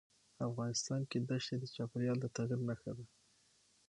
[0.49, 3.05] افغانستان کې دښتې د چاپېریال د تغیر نښه ده.